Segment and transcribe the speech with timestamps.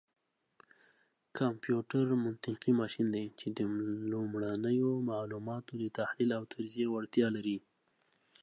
[1.37, 3.59] کمپيوټر منطقي ماشين دی، چې د
[4.11, 7.57] لومړنيو معلوماتو دتحليل او تجزيې وړتيا لري.